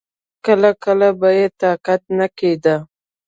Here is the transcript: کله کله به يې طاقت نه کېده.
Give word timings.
کله 0.45 0.69
کله 0.83 1.09
به 1.19 1.29
يې 1.37 1.47
طاقت 1.61 2.01
نه 2.17 2.27
کېده. 2.37 2.75